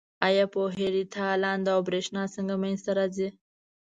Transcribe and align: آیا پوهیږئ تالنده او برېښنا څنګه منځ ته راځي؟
آیا 0.27 0.45
پوهیږئ 0.53 1.03
تالنده 1.15 1.71
او 1.75 1.81
برېښنا 1.87 2.23
څنګه 2.35 2.53
منځ 2.63 2.79
ته 2.85 2.91
راځي؟ 2.99 3.27